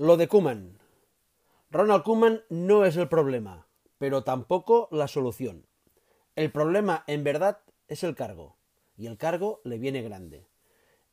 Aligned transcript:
Lo 0.00 0.16
de 0.16 0.28
Kuman. 0.28 0.78
Ronald 1.72 2.04
Kuman 2.04 2.44
no 2.50 2.84
es 2.84 2.96
el 2.96 3.08
problema, 3.08 3.66
pero 3.98 4.22
tampoco 4.22 4.86
la 4.92 5.08
solución. 5.08 5.66
El 6.36 6.52
problema, 6.52 7.02
en 7.08 7.24
verdad, 7.24 7.62
es 7.88 8.04
el 8.04 8.14
cargo. 8.14 8.54
Y 8.96 9.08
el 9.08 9.18
cargo 9.18 9.60
le 9.64 9.76
viene 9.76 10.02
grande. 10.02 10.46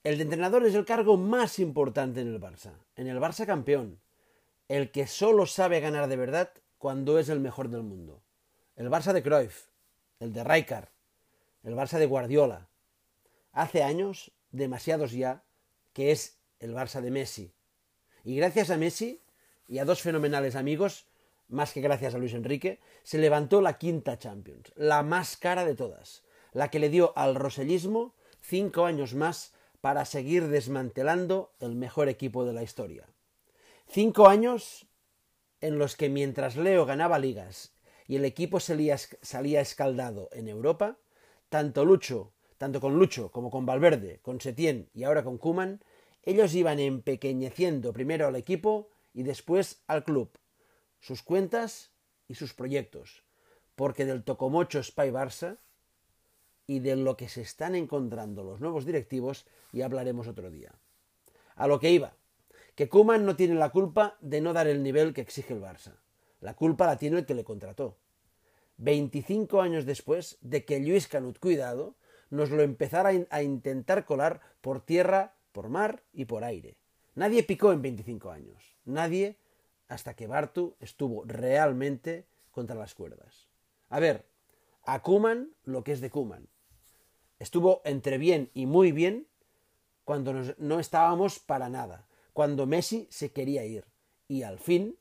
El 0.03 0.17
de 0.17 0.23
entrenador 0.25 0.67
es 0.67 0.75
el 0.75 0.85
cargo 0.85 1.17
más 1.17 1.57
importante 1.57 2.21
en 2.21 2.27
el 2.27 2.39
Barça. 2.39 2.73
En 2.95 3.07
el 3.07 3.17
Barça 3.17 3.47
campeón. 3.47 3.99
El 4.67 4.91
que 4.91 5.07
solo 5.07 5.47
sabe 5.47 5.79
ganar 5.79 6.07
de 6.07 6.17
verdad 6.17 6.51
cuando 6.77 7.17
es 7.17 7.29
el 7.29 7.39
mejor 7.39 7.69
del 7.69 7.81
mundo. 7.81 8.21
El 8.75 8.91
Barça 8.91 9.13
de 9.13 9.23
Cruyff. 9.23 9.65
El 10.19 10.31
de 10.31 10.43
Rijkaard. 10.43 10.89
El 11.63 11.73
Barça 11.73 11.97
de 11.97 12.05
Guardiola. 12.05 12.69
Hace 13.51 13.81
años, 13.81 14.31
demasiados 14.51 15.11
ya, 15.11 15.43
que 15.91 16.11
es 16.11 16.37
el 16.59 16.75
Barça 16.75 17.01
de 17.01 17.09
Messi. 17.09 17.55
Y 18.25 18.35
gracias 18.35 18.71
a 18.71 18.77
Messi 18.77 19.21
y 19.67 19.77
a 19.77 19.85
dos 19.85 20.01
fenomenales 20.01 20.55
amigos, 20.55 21.05
más 21.47 21.73
que 21.73 21.81
gracias 21.81 22.15
a 22.15 22.17
Luis 22.17 22.33
Enrique, 22.33 22.79
se 23.03 23.19
levantó 23.19 23.61
la 23.61 23.77
quinta 23.77 24.17
Champions, 24.17 24.73
la 24.75 25.03
más 25.03 25.37
cara 25.37 25.63
de 25.63 25.75
todas, 25.75 26.23
la 26.51 26.71
que 26.71 26.79
le 26.79 26.89
dio 26.89 27.15
al 27.15 27.35
rosellismo 27.35 28.15
cinco 28.41 28.85
años 28.85 29.13
más 29.13 29.53
para 29.79 30.05
seguir 30.05 30.47
desmantelando 30.47 31.53
el 31.59 31.75
mejor 31.75 32.09
equipo 32.09 32.45
de 32.45 32.53
la 32.53 32.63
historia. 32.63 33.07
Cinco 33.87 34.27
años 34.27 34.87
en 35.61 35.77
los 35.77 35.95
que 35.95 36.09
mientras 36.09 36.55
Leo 36.55 36.87
ganaba 36.87 37.19
ligas 37.19 37.73
y 38.07 38.15
el 38.15 38.25
equipo 38.25 38.59
salía, 38.59 38.95
escaldado 39.61 40.29
en 40.31 40.47
Europa, 40.47 40.97
tanto 41.49 41.85
Lucho, 41.85 42.33
tanto 42.57 42.81
con 42.81 42.97
Lucho 42.97 43.29
como 43.29 43.51
con 43.51 43.67
Valverde, 43.67 44.19
con 44.23 44.41
Setién 44.41 44.89
y 44.95 45.03
ahora 45.03 45.23
con 45.23 45.37
Kuman, 45.37 45.83
ellos 46.25 46.53
iban 46.55 46.79
empequeñeciendo 46.79 47.93
primero 47.93 48.27
al 48.27 48.35
equipo 48.35 48.89
y 49.13 49.23
después 49.23 49.83
al 49.87 50.03
club, 50.03 50.29
sus 50.99 51.21
cuentas 51.21 51.91
y 52.27 52.35
sus 52.35 52.53
proyectos, 52.53 53.23
porque 53.75 54.05
del 54.05 54.23
tocomocho 54.23 54.81
Spy 54.81 55.09
Barça 55.11 55.57
y 56.67 56.79
de 56.79 56.95
lo 56.95 57.15
que 57.15 57.29
se 57.29 57.41
están 57.41 57.75
encontrando 57.75 58.43
los 58.43 58.59
nuevos 58.59 58.85
directivos 58.85 59.45
ya 59.71 59.85
hablaremos 59.85 60.27
otro 60.27 60.49
día. 60.49 60.73
A 61.55 61.67
lo 61.67 61.79
que 61.79 61.91
iba, 61.91 62.15
que 62.75 62.89
Kuman 62.89 63.25
no 63.25 63.35
tiene 63.35 63.55
la 63.55 63.69
culpa 63.69 64.17
de 64.19 64.41
no 64.41 64.53
dar 64.53 64.67
el 64.67 64.83
nivel 64.83 65.13
que 65.13 65.21
exige 65.21 65.53
el 65.53 65.61
Barça. 65.61 65.97
La 66.41 66.55
culpa 66.55 66.85
la 66.85 66.97
tiene 66.97 67.19
el 67.19 67.25
que 67.25 67.35
le 67.35 67.43
contrató. 67.43 67.97
25 68.77 69.61
años 69.61 69.85
después 69.85 70.37
de 70.41 70.65
que 70.65 70.79
Luis 70.79 71.07
Canut 71.07 71.39
Cuidado 71.39 71.95
nos 72.29 72.49
lo 72.49 72.61
empezara 72.61 73.11
a 73.29 73.43
intentar 73.43 74.05
colar 74.05 74.41
por 74.61 74.81
tierra 74.81 75.35
por 75.55 75.69
mar 75.69 76.03
y 76.11 76.25
por 76.25 76.43
aire. 76.43 76.75
Nadie 77.15 77.41
picó 77.41 77.71
en 77.71 77.81
25 77.81 78.29
años. 78.29 78.75
Nadie 78.83 79.37
hasta 79.87 80.13
que 80.13 80.27
Bartu 80.27 80.75
estuvo 80.81 81.23
realmente 81.23 82.27
contra 82.51 82.75
las 82.75 82.93
cuerdas. 82.93 83.47
A 83.87 84.01
ver, 84.01 84.25
a 84.83 85.01
Kuman 85.01 85.55
lo 85.63 85.85
que 85.85 85.93
es 85.93 86.01
de 86.01 86.09
Kuman. 86.09 86.49
Estuvo 87.39 87.81
entre 87.85 88.17
bien 88.17 88.51
y 88.53 88.65
muy 88.65 88.91
bien 88.91 89.27
cuando 90.03 90.33
no 90.57 90.79
estábamos 90.81 91.39
para 91.39 91.69
nada, 91.69 92.05
cuando 92.33 92.65
Messi 92.65 93.07
se 93.09 93.31
quería 93.31 93.63
ir. 93.63 93.85
Y 94.27 94.43
al 94.43 94.59
fin, 94.59 94.97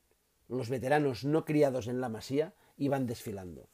los 0.47 0.69
veteranos 0.69 1.25
no 1.25 1.43
criados 1.43 1.87
en 1.87 1.99
la 1.99 2.07
masía 2.07 2.53
iban 2.77 3.07
desfilando. 3.07 3.67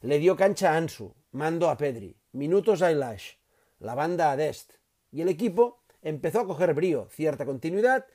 Le 0.00 0.18
dio 0.18 0.34
cancha 0.34 0.72
a 0.72 0.78
Ansu, 0.78 1.14
mando 1.32 1.68
a 1.68 1.76
Pedri, 1.76 2.16
minutos 2.32 2.80
a 2.80 2.90
Ilash, 2.90 3.34
la 3.80 3.94
banda 3.94 4.32
a 4.32 4.36
Dest, 4.36 4.72
y 5.12 5.20
el 5.20 5.28
equipo 5.28 5.79
empezó 6.02 6.40
a 6.40 6.46
coger 6.46 6.74
brío, 6.74 7.08
cierta 7.10 7.46
continuidad, 7.46 8.06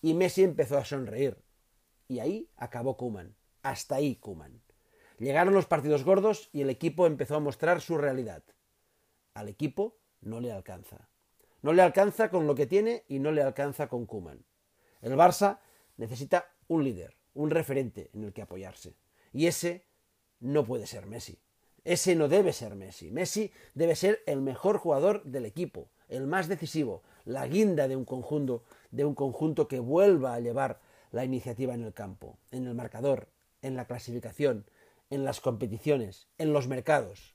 y 0.00 0.14
Messi 0.14 0.44
empezó 0.44 0.78
a 0.78 0.84
sonreír. 0.84 1.38
Y 2.06 2.20
ahí 2.20 2.50
acabó 2.56 2.96
Kuman. 2.96 3.36
Hasta 3.62 3.96
ahí 3.96 4.16
Kuman. 4.16 4.62
Llegaron 5.18 5.54
los 5.54 5.66
partidos 5.66 6.04
gordos 6.04 6.48
y 6.52 6.62
el 6.62 6.70
equipo 6.70 7.06
empezó 7.06 7.36
a 7.36 7.40
mostrar 7.40 7.80
su 7.80 7.98
realidad. 7.98 8.44
Al 9.34 9.48
equipo 9.48 9.98
no 10.20 10.40
le 10.40 10.52
alcanza. 10.52 11.08
No 11.60 11.72
le 11.72 11.82
alcanza 11.82 12.30
con 12.30 12.46
lo 12.46 12.54
que 12.54 12.66
tiene 12.66 13.04
y 13.08 13.18
no 13.18 13.32
le 13.32 13.42
alcanza 13.42 13.88
con 13.88 14.06
Kuman. 14.06 14.44
El 15.00 15.14
Barça 15.14 15.58
necesita 15.96 16.54
un 16.68 16.84
líder, 16.84 17.16
un 17.34 17.50
referente 17.50 18.10
en 18.14 18.24
el 18.24 18.32
que 18.32 18.42
apoyarse. 18.42 18.96
Y 19.32 19.46
ese 19.46 19.86
no 20.40 20.64
puede 20.64 20.86
ser 20.86 21.06
Messi. 21.06 21.40
Ese 21.84 22.14
no 22.14 22.28
debe 22.28 22.52
ser 22.52 22.76
Messi. 22.76 23.10
Messi 23.10 23.52
debe 23.74 23.96
ser 23.96 24.22
el 24.26 24.40
mejor 24.40 24.78
jugador 24.78 25.24
del 25.24 25.46
equipo, 25.46 25.90
el 26.08 26.26
más 26.26 26.48
decisivo, 26.48 27.02
la 27.28 27.46
guinda 27.46 27.88
de 27.88 27.94
un 27.94 28.06
conjunto, 28.06 28.64
de 28.90 29.04
un 29.04 29.14
conjunto 29.14 29.68
que 29.68 29.80
vuelva 29.80 30.32
a 30.32 30.40
llevar 30.40 30.80
la 31.12 31.26
iniciativa 31.26 31.74
en 31.74 31.82
el 31.82 31.92
campo, 31.92 32.38
en 32.50 32.66
el 32.66 32.74
marcador, 32.74 33.28
en 33.60 33.76
la 33.76 33.84
clasificación, 33.84 34.64
en 35.10 35.24
las 35.24 35.42
competiciones, 35.42 36.26
en 36.38 36.54
los 36.54 36.68
mercados. 36.68 37.34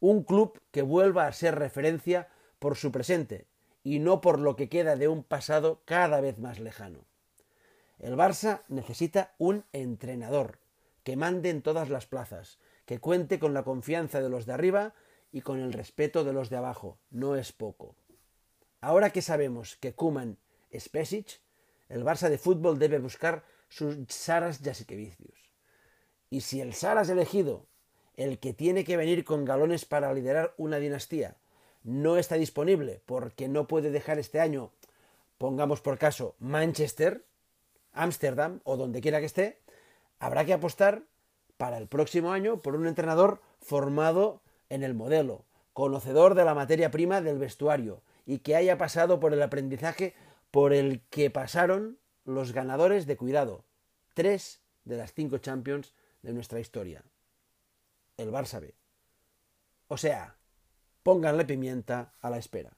Un 0.00 0.24
club 0.24 0.60
que 0.72 0.82
vuelva 0.82 1.28
a 1.28 1.32
ser 1.32 1.54
referencia 1.54 2.26
por 2.58 2.74
su 2.76 2.90
presente 2.90 3.46
y 3.84 4.00
no 4.00 4.20
por 4.20 4.40
lo 4.40 4.56
que 4.56 4.68
queda 4.68 4.96
de 4.96 5.06
un 5.06 5.22
pasado 5.22 5.80
cada 5.84 6.20
vez 6.20 6.38
más 6.38 6.58
lejano. 6.58 7.04
El 8.00 8.16
Barça 8.16 8.62
necesita 8.66 9.34
un 9.38 9.64
entrenador 9.72 10.58
que 11.04 11.16
mande 11.16 11.50
en 11.50 11.62
todas 11.62 11.88
las 11.88 12.06
plazas, 12.06 12.58
que 12.84 12.98
cuente 12.98 13.38
con 13.38 13.54
la 13.54 13.62
confianza 13.62 14.20
de 14.20 14.28
los 14.28 14.44
de 14.44 14.54
arriba 14.54 14.92
y 15.30 15.42
con 15.42 15.60
el 15.60 15.72
respeto 15.72 16.24
de 16.24 16.32
los 16.32 16.50
de 16.50 16.56
abajo. 16.56 16.98
No 17.10 17.36
es 17.36 17.52
poco. 17.52 17.94
Ahora 18.80 19.10
que 19.10 19.22
sabemos 19.22 19.76
que 19.76 19.92
Kuman 19.92 20.38
es 20.70 20.88
Pesic, 20.88 21.40
el 21.88 22.04
Barça 22.04 22.28
de 22.28 22.38
fútbol 22.38 22.78
debe 22.78 22.98
buscar 22.98 23.44
sus 23.68 23.96
Saras 24.08 24.60
Jasikevicius. 24.62 25.50
Y 26.30 26.40
si 26.42 26.60
el 26.60 26.72
Saras 26.72 27.08
elegido, 27.08 27.66
el 28.16 28.38
que 28.38 28.52
tiene 28.52 28.84
que 28.84 28.96
venir 28.96 29.24
con 29.24 29.44
galones 29.44 29.84
para 29.84 30.12
liderar 30.14 30.54
una 30.56 30.78
dinastía, 30.78 31.36
no 31.82 32.16
está 32.16 32.36
disponible 32.36 33.02
porque 33.06 33.48
no 33.48 33.66
puede 33.66 33.90
dejar 33.90 34.18
este 34.18 34.40
año, 34.40 34.72
pongamos 35.38 35.80
por 35.80 35.98
caso, 35.98 36.34
Manchester, 36.38 37.24
Ámsterdam 37.92 38.60
o 38.64 38.76
donde 38.76 39.00
quiera 39.00 39.20
que 39.20 39.26
esté, 39.26 39.58
habrá 40.18 40.44
que 40.44 40.52
apostar 40.52 41.02
para 41.56 41.78
el 41.78 41.88
próximo 41.88 42.32
año 42.32 42.62
por 42.62 42.76
un 42.76 42.86
entrenador 42.86 43.40
formado 43.60 44.40
en 44.68 44.82
el 44.84 44.94
modelo, 44.94 45.44
conocedor 45.72 46.34
de 46.34 46.44
la 46.44 46.54
materia 46.54 46.90
prima 46.90 47.20
del 47.20 47.38
vestuario, 47.38 48.02
y 48.30 48.38
que 48.38 48.54
haya 48.54 48.78
pasado 48.78 49.18
por 49.18 49.32
el 49.32 49.42
aprendizaje 49.42 50.14
por 50.52 50.72
el 50.72 51.00
que 51.10 51.30
pasaron 51.30 51.98
los 52.24 52.52
ganadores 52.52 53.08
de 53.08 53.16
cuidado, 53.16 53.64
tres 54.14 54.62
de 54.84 54.96
las 54.96 55.12
cinco 55.12 55.38
Champions 55.38 55.94
de 56.22 56.32
nuestra 56.32 56.60
historia. 56.60 57.02
El 58.16 58.30
Barça 58.30 58.60
B. 58.60 58.76
O 59.88 59.96
sea, 59.96 60.36
pónganle 61.02 61.44
pimienta 61.44 62.14
a 62.20 62.30
la 62.30 62.38
espera. 62.38 62.76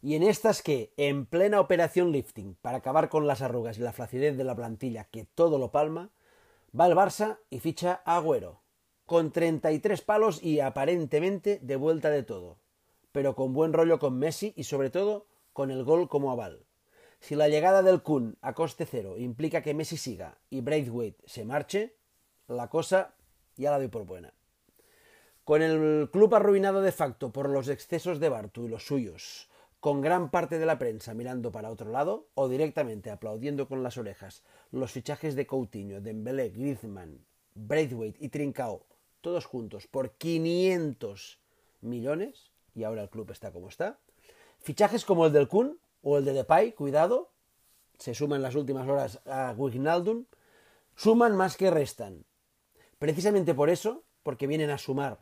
Y 0.00 0.14
en 0.14 0.22
estas 0.22 0.62
que, 0.62 0.92
en 0.96 1.26
plena 1.26 1.58
operación 1.58 2.12
lifting, 2.12 2.54
para 2.62 2.78
acabar 2.78 3.08
con 3.08 3.26
las 3.26 3.42
arrugas 3.42 3.78
y 3.78 3.80
la 3.80 3.92
flacidez 3.92 4.36
de 4.36 4.44
la 4.44 4.54
plantilla 4.54 5.08
que 5.10 5.24
todo 5.24 5.58
lo 5.58 5.72
palma, 5.72 6.12
va 6.78 6.86
el 6.86 6.94
Barça 6.94 7.40
y 7.50 7.58
ficha 7.58 8.00
a 8.04 8.14
Agüero, 8.14 8.60
con 9.06 9.30
33 9.30 10.02
palos 10.02 10.42
y 10.42 10.58
aparentemente 10.58 11.60
de 11.62 11.76
vuelta 11.76 12.10
de 12.10 12.24
todo, 12.24 12.58
pero 13.12 13.36
con 13.36 13.52
buen 13.52 13.72
rollo 13.72 14.00
con 14.00 14.18
Messi 14.18 14.52
y 14.56 14.64
sobre 14.64 14.90
todo 14.90 15.26
con 15.52 15.70
el 15.70 15.84
gol 15.84 16.08
como 16.08 16.32
aval. 16.32 16.66
Si 17.20 17.36
la 17.36 17.48
llegada 17.48 17.82
del 17.82 18.02
Kun 18.02 18.36
a 18.42 18.52
coste 18.52 18.84
cero 18.84 19.16
implica 19.16 19.62
que 19.62 19.74
Messi 19.74 19.96
siga 19.96 20.38
y 20.50 20.60
Braithwaite 20.60 21.22
se 21.24 21.44
marche, 21.44 21.94
la 22.48 22.68
cosa 22.68 23.14
ya 23.56 23.70
la 23.70 23.78
doy 23.78 23.88
por 23.88 24.04
buena. 24.04 24.34
Con 25.44 25.62
el 25.62 26.10
club 26.10 26.34
arruinado 26.34 26.82
de 26.82 26.90
facto 26.90 27.32
por 27.32 27.48
los 27.48 27.68
excesos 27.68 28.18
de 28.18 28.28
Bartu 28.28 28.64
y 28.64 28.68
los 28.68 28.86
suyos, 28.86 29.48
con 29.78 30.00
gran 30.00 30.32
parte 30.32 30.58
de 30.58 30.66
la 30.66 30.78
prensa 30.78 31.14
mirando 31.14 31.52
para 31.52 31.70
otro 31.70 31.92
lado 31.92 32.28
o 32.34 32.48
directamente 32.48 33.12
aplaudiendo 33.12 33.68
con 33.68 33.84
las 33.84 33.98
orejas 33.98 34.42
los 34.72 34.90
fichajes 34.90 35.36
de 35.36 35.46
Coutinho, 35.46 36.00
Dembélé, 36.00 36.50
Griezmann, 36.50 37.24
Braithwaite 37.54 38.18
y 38.20 38.28
Trincao 38.30 38.84
todos 39.20 39.46
juntos 39.46 39.86
por 39.86 40.12
500 40.12 41.38
millones, 41.80 42.50
y 42.74 42.84
ahora 42.84 43.02
el 43.02 43.10
club 43.10 43.30
está 43.30 43.52
como 43.52 43.68
está. 43.68 43.98
Fichajes 44.60 45.04
como 45.04 45.26
el 45.26 45.32
del 45.32 45.48
Kun 45.48 45.78
o 46.02 46.18
el 46.18 46.24
de 46.24 46.32
Depay, 46.32 46.72
cuidado, 46.72 47.30
se 47.98 48.14
suman 48.14 48.42
las 48.42 48.54
últimas 48.54 48.88
horas 48.88 49.20
a 49.26 49.54
Wijnaldum, 49.56 50.24
suman 50.94 51.36
más 51.36 51.56
que 51.56 51.70
restan. 51.70 52.24
Precisamente 52.98 53.54
por 53.54 53.70
eso, 53.70 54.04
porque 54.22 54.46
vienen 54.46 54.70
a 54.70 54.78
sumar, 54.78 55.18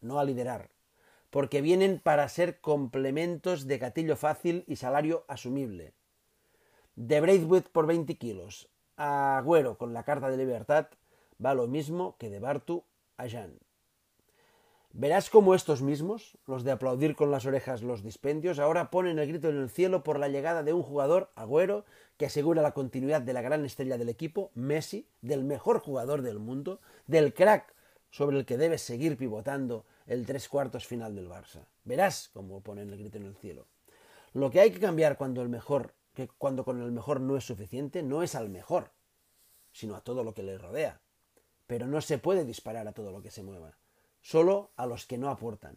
no 0.00 0.18
a 0.18 0.24
liderar, 0.24 0.70
porque 1.30 1.60
vienen 1.60 2.00
para 2.00 2.28
ser 2.28 2.60
complementos 2.60 3.66
de 3.66 3.78
gatillo 3.78 4.16
fácil 4.16 4.64
y 4.66 4.76
salario 4.76 5.24
asumible. 5.28 5.94
De 6.96 7.20
Braithwaite 7.20 7.70
por 7.70 7.86
20 7.86 8.16
kilos 8.16 8.68
a 8.96 9.38
Agüero 9.38 9.76
con 9.76 9.92
la 9.92 10.04
carta 10.04 10.30
de 10.30 10.36
libertad 10.36 10.86
va 11.44 11.54
lo 11.54 11.66
mismo 11.66 12.16
que 12.18 12.30
de 12.30 12.38
Bartu 12.38 12.84
a 13.16 13.26
Verás 14.96 15.28
cómo 15.28 15.56
estos 15.56 15.82
mismos, 15.82 16.38
los 16.46 16.62
de 16.62 16.70
aplaudir 16.70 17.16
con 17.16 17.32
las 17.32 17.46
orejas 17.46 17.82
los 17.82 18.04
dispendios, 18.04 18.60
ahora 18.60 18.92
ponen 18.92 19.18
el 19.18 19.26
grito 19.26 19.48
en 19.48 19.56
el 19.56 19.68
cielo 19.68 20.04
por 20.04 20.20
la 20.20 20.28
llegada 20.28 20.62
de 20.62 20.72
un 20.72 20.84
jugador, 20.84 21.32
Agüero, 21.34 21.84
que 22.16 22.26
asegura 22.26 22.62
la 22.62 22.74
continuidad 22.74 23.20
de 23.20 23.32
la 23.32 23.42
gran 23.42 23.64
estrella 23.64 23.98
del 23.98 24.08
equipo, 24.08 24.52
Messi, 24.54 25.08
del 25.20 25.42
mejor 25.42 25.80
jugador 25.80 26.22
del 26.22 26.38
mundo, 26.38 26.80
del 27.08 27.34
crack 27.34 27.74
sobre 28.10 28.38
el 28.38 28.46
que 28.46 28.56
debes 28.56 28.82
seguir 28.82 29.16
pivotando 29.16 29.84
el 30.06 30.26
tres 30.26 30.48
cuartos 30.48 30.86
final 30.86 31.16
del 31.16 31.28
Barça. 31.28 31.66
Verás 31.82 32.30
cómo 32.32 32.60
ponen 32.60 32.90
el 32.90 32.98
grito 32.98 33.18
en 33.18 33.26
el 33.26 33.34
cielo. 33.34 33.66
Lo 34.32 34.50
que 34.52 34.60
hay 34.60 34.70
que 34.70 34.78
cambiar 34.78 35.16
cuando 35.16 35.42
el 35.42 35.48
mejor, 35.48 35.94
que 36.14 36.28
cuando 36.28 36.64
con 36.64 36.80
el 36.80 36.92
mejor 36.92 37.20
no 37.20 37.36
es 37.36 37.42
suficiente, 37.42 38.04
no 38.04 38.22
es 38.22 38.36
al 38.36 38.48
mejor, 38.48 38.92
sino 39.72 39.96
a 39.96 40.02
todo 40.02 40.22
lo 40.22 40.34
que 40.34 40.44
le 40.44 40.56
rodea. 40.56 41.00
Pero 41.74 41.88
no 41.88 42.00
se 42.00 42.18
puede 42.18 42.44
disparar 42.44 42.86
a 42.86 42.92
todo 42.92 43.10
lo 43.10 43.20
que 43.20 43.32
se 43.32 43.42
mueva 43.42 43.76
solo 44.20 44.70
a 44.76 44.86
los 44.86 45.06
que 45.06 45.18
no 45.18 45.28
aportan. 45.28 45.74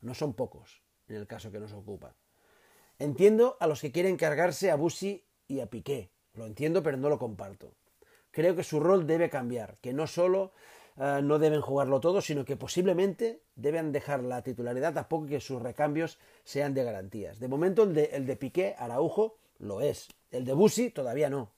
No 0.00 0.14
son 0.14 0.32
pocos, 0.32 0.80
en 1.08 1.16
el 1.16 1.26
caso 1.26 1.50
que 1.50 1.58
nos 1.58 1.72
ocupa. 1.72 2.14
Entiendo 3.00 3.56
a 3.58 3.66
los 3.66 3.80
que 3.80 3.90
quieren 3.90 4.16
cargarse 4.16 4.70
a 4.70 4.76
Busi 4.76 5.24
y 5.48 5.58
a 5.58 5.66
Piqué. 5.66 6.12
Lo 6.34 6.46
entiendo, 6.46 6.84
pero 6.84 6.98
no 6.98 7.08
lo 7.08 7.18
comparto. 7.18 7.74
Creo 8.30 8.54
que 8.54 8.62
su 8.62 8.78
rol 8.78 9.08
debe 9.08 9.28
cambiar, 9.28 9.76
que 9.78 9.92
no 9.92 10.06
solo 10.06 10.52
eh, 10.96 11.18
no 11.20 11.40
deben 11.40 11.62
jugarlo 11.62 11.98
todo, 11.98 12.20
sino 12.20 12.44
que 12.44 12.56
posiblemente 12.56 13.42
deben 13.56 13.90
dejar 13.90 14.22
la 14.22 14.42
titularidad 14.42 14.96
a 14.98 15.08
poco 15.08 15.26
que 15.26 15.40
sus 15.40 15.60
recambios 15.60 16.20
sean 16.44 16.74
de 16.74 16.84
garantías. 16.84 17.40
De 17.40 17.48
momento 17.48 17.82
el 17.82 17.92
de, 17.92 18.04
el 18.12 18.24
de 18.24 18.36
Piqué, 18.36 18.76
Araujo, 18.78 19.36
lo 19.58 19.80
es. 19.80 20.10
El 20.30 20.44
de 20.44 20.52
Busi 20.52 20.90
todavía 20.90 21.28
no. 21.28 21.50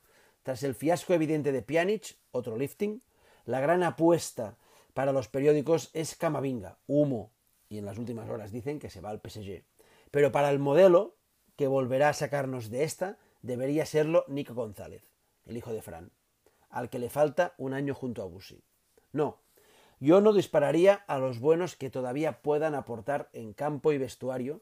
Tras 0.44 0.62
el 0.62 0.74
fiasco 0.74 1.12
evidente 1.12 1.52
de 1.52 1.60
Pjanic, 1.60 2.16
otro 2.30 2.56
lifting, 2.56 3.02
la 3.44 3.60
gran 3.60 3.82
apuesta 3.82 4.56
para 4.94 5.12
los 5.12 5.28
periódicos 5.28 5.90
es 5.94 6.16
Camavinga, 6.16 6.78
humo, 6.86 7.32
y 7.68 7.78
en 7.78 7.86
las 7.86 7.98
últimas 7.98 8.28
horas 8.28 8.52
dicen 8.52 8.78
que 8.78 8.90
se 8.90 9.00
va 9.00 9.10
al 9.10 9.20
PSG. 9.20 9.64
Pero 10.10 10.30
para 10.30 10.50
el 10.50 10.58
modelo 10.58 11.16
que 11.56 11.66
volverá 11.66 12.10
a 12.10 12.14
sacarnos 12.14 12.70
de 12.70 12.84
esta, 12.84 13.18
debería 13.40 13.86
serlo 13.86 14.24
Nico 14.28 14.54
González, 14.54 15.02
el 15.46 15.56
hijo 15.56 15.72
de 15.72 15.82
Fran, 15.82 16.10
al 16.68 16.90
que 16.90 16.98
le 16.98 17.08
falta 17.08 17.54
un 17.56 17.72
año 17.72 17.94
junto 17.94 18.22
a 18.22 18.26
Busi. 18.26 18.62
No, 19.12 19.38
yo 20.00 20.20
no 20.20 20.32
dispararía 20.32 20.94
a 21.06 21.18
los 21.18 21.40
buenos 21.40 21.76
que 21.76 21.90
todavía 21.90 22.42
puedan 22.42 22.74
aportar 22.74 23.30
en 23.32 23.52
campo 23.52 23.92
y 23.92 23.98
vestuario, 23.98 24.60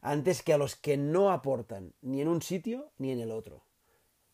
antes 0.00 0.42
que 0.42 0.52
a 0.52 0.58
los 0.58 0.76
que 0.76 0.96
no 0.96 1.30
aportan 1.30 1.94
ni 2.02 2.20
en 2.20 2.28
un 2.28 2.42
sitio 2.42 2.90
ni 2.98 3.10
en 3.10 3.20
el 3.20 3.30
otro. 3.30 3.62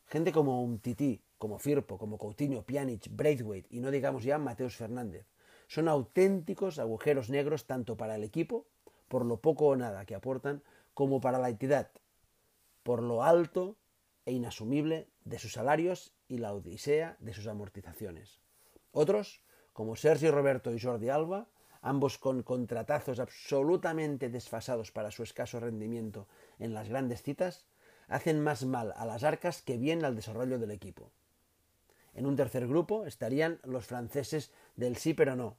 Gente 0.07 0.33
como 0.33 0.65
un 0.65 0.81
Tití, 0.81 1.23
como 1.41 1.59
Firpo, 1.59 1.97
como 1.97 2.19
Coutinho, 2.19 2.67
Pjanic, 2.67 3.09
Braithwaite 3.11 3.67
y 3.71 3.81
no 3.81 3.91
digamos 3.91 4.25
ya 4.25 4.37
Mateus 4.37 4.77
Fernández. 4.77 5.25
Son 5.69 5.89
auténticos 5.89 6.79
agujeros 6.79 7.31
negros 7.31 7.65
tanto 7.65 7.97
para 7.97 8.15
el 8.17 8.25
equipo, 8.25 8.67
por 9.09 9.25
lo 9.25 9.41
poco 9.41 9.69
o 9.69 9.77
nada 9.77 10.05
que 10.05 10.15
aportan, 10.15 10.63
como 10.93 11.23
para 11.23 11.39
la 11.39 11.49
entidad, 11.49 11.93
por 12.83 13.03
lo 13.03 13.25
alto 13.25 13.79
e 14.27 14.33
inasumible 14.33 15.09
de 15.25 15.39
sus 15.39 15.55
salarios 15.55 16.13
y 16.29 16.37
la 16.39 16.53
odisea 16.53 17.17
de 17.21 17.33
sus 17.33 17.47
amortizaciones. 17.47 18.43
Otros, 18.93 19.41
como 19.73 19.97
Sergio 19.97 20.33
Roberto 20.33 20.75
y 20.75 20.79
Jordi 20.79 21.09
Alba, 21.09 21.49
ambos 21.81 22.19
con 22.19 22.43
contratazos 22.43 23.19
absolutamente 23.19 24.29
desfasados 24.29 24.93
para 24.93 25.11
su 25.11 25.23
escaso 25.23 25.59
rendimiento 25.59 26.29
en 26.59 26.75
las 26.75 26.91
grandes 26.91 27.23
citas, 27.23 27.65
hacen 28.09 28.43
más 28.43 28.67
mal 28.67 28.93
a 28.95 29.07
las 29.07 29.25
arcas 29.25 29.63
que 29.63 29.79
bien 29.79 30.05
al 30.05 30.17
desarrollo 30.17 30.59
del 30.59 30.73
equipo. 30.73 31.13
En 32.15 32.27
un 32.27 32.37
tercer 32.37 32.67
grupo 32.67 33.07
estarían 33.07 33.61
los 33.65 33.87
franceses 33.87 34.53
del 34.77 34.97
sí 34.97 35.15
pero 35.15 35.37
no. 35.37 35.57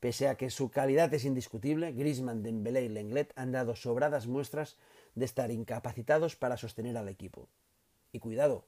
Pese 0.00 0.28
a 0.28 0.36
que 0.36 0.50
su 0.50 0.70
calidad 0.70 1.12
es 1.14 1.24
indiscutible, 1.24 1.92
Griezmann, 1.92 2.42
Dembélé 2.42 2.82
y 2.84 2.88
Lenglet 2.88 3.32
han 3.36 3.52
dado 3.52 3.74
sobradas 3.74 4.26
muestras 4.26 4.76
de 5.14 5.24
estar 5.24 5.50
incapacitados 5.50 6.36
para 6.36 6.58
sostener 6.58 6.98
al 6.98 7.08
equipo. 7.08 7.48
Y 8.12 8.18
cuidado, 8.18 8.66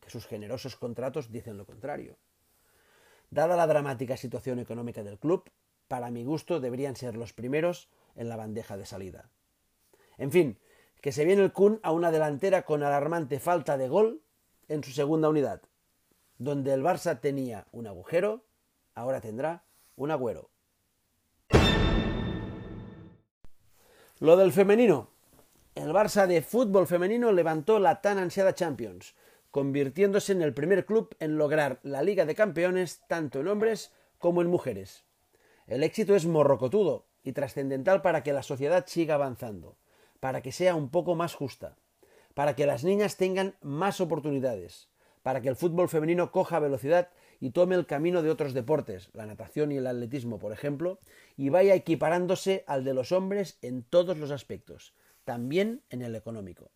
que 0.00 0.10
sus 0.10 0.26
generosos 0.26 0.76
contratos 0.76 1.32
dicen 1.32 1.56
lo 1.56 1.66
contrario. 1.66 2.16
Dada 3.30 3.56
la 3.56 3.66
dramática 3.66 4.16
situación 4.16 4.58
económica 4.58 5.02
del 5.02 5.18
club, 5.18 5.50
para 5.88 6.10
mi 6.10 6.24
gusto 6.24 6.60
deberían 6.60 6.96
ser 6.96 7.16
los 7.16 7.32
primeros 7.32 7.88
en 8.14 8.28
la 8.28 8.36
bandeja 8.36 8.76
de 8.76 8.86
salida. 8.86 9.30
En 10.16 10.30
fin, 10.30 10.58
que 11.00 11.12
se 11.12 11.24
viene 11.24 11.42
el 11.42 11.52
Kun 11.52 11.80
a 11.82 11.92
una 11.92 12.10
delantera 12.10 12.62
con 12.62 12.82
alarmante 12.82 13.40
falta 13.40 13.76
de 13.76 13.88
gol 13.88 14.22
en 14.68 14.84
su 14.84 14.92
segunda 14.92 15.28
unidad. 15.28 15.62
Donde 16.38 16.72
el 16.72 16.82
Barça 16.82 17.20
tenía 17.20 17.66
un 17.72 17.86
agujero, 17.86 18.44
ahora 18.94 19.20
tendrá 19.20 19.64
un 19.96 20.10
agüero. 20.10 20.50
Lo 24.20 24.36
del 24.36 24.52
femenino. 24.52 25.10
El 25.74 25.92
Barça 25.92 26.26
de 26.26 26.42
fútbol 26.42 26.86
femenino 26.86 27.30
levantó 27.30 27.78
la 27.78 28.00
tan 28.00 28.18
ansiada 28.18 28.54
Champions, 28.54 29.14
convirtiéndose 29.50 30.32
en 30.32 30.42
el 30.42 30.54
primer 30.54 30.86
club 30.86 31.14
en 31.20 31.38
lograr 31.38 31.78
la 31.82 32.02
Liga 32.02 32.24
de 32.26 32.34
Campeones 32.34 33.00
tanto 33.06 33.40
en 33.40 33.48
hombres 33.48 33.92
como 34.18 34.42
en 34.42 34.48
mujeres. 34.48 35.04
El 35.66 35.82
éxito 35.82 36.14
es 36.16 36.26
morrocotudo 36.26 37.06
y 37.22 37.32
trascendental 37.32 38.02
para 38.02 38.22
que 38.22 38.32
la 38.32 38.42
sociedad 38.42 38.86
siga 38.86 39.14
avanzando, 39.14 39.76
para 40.18 40.42
que 40.42 40.52
sea 40.52 40.74
un 40.74 40.90
poco 40.90 41.14
más 41.14 41.34
justa, 41.34 41.76
para 42.34 42.56
que 42.56 42.66
las 42.66 42.84
niñas 42.84 43.16
tengan 43.16 43.54
más 43.60 44.00
oportunidades, 44.00 44.87
para 45.28 45.42
que 45.42 45.50
el 45.50 45.56
fútbol 45.56 45.90
femenino 45.90 46.32
coja 46.32 46.58
velocidad 46.58 47.10
y 47.38 47.50
tome 47.50 47.74
el 47.74 47.84
camino 47.84 48.22
de 48.22 48.30
otros 48.30 48.54
deportes, 48.54 49.10
la 49.12 49.26
natación 49.26 49.70
y 49.70 49.76
el 49.76 49.86
atletismo, 49.86 50.38
por 50.38 50.52
ejemplo, 50.52 51.00
y 51.36 51.50
vaya 51.50 51.74
equiparándose 51.74 52.64
al 52.66 52.82
de 52.82 52.94
los 52.94 53.12
hombres 53.12 53.58
en 53.60 53.82
todos 53.82 54.16
los 54.16 54.30
aspectos, 54.30 54.94
también 55.26 55.82
en 55.90 56.00
el 56.00 56.14
económico. 56.14 56.70